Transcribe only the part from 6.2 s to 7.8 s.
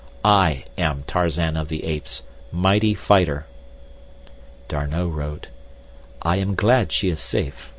I am glad she is safe.